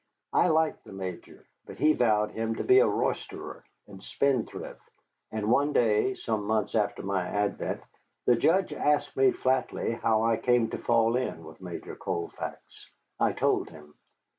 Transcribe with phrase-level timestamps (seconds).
[0.35, 4.81] He liked the Major, but he vowed him to be a roisterer and spendthrift,
[5.31, 7.81] and one day, some months after my advent,
[8.25, 12.57] the Judge asked me flatly how I came to fall in with Major Colfax.
[13.19, 13.93] I told him.